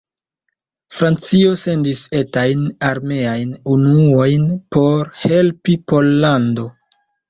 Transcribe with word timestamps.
Francio 0.99 1.51
sendis 1.65 2.01
etajn 2.21 2.65
armeajn 2.89 3.55
unuojn 3.77 4.51
por 4.75 5.17
helpi 5.25 5.81
Pollandon. 5.91 6.79